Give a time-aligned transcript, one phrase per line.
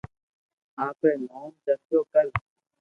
[0.87, 2.25] آپري نوم چرچو ڪر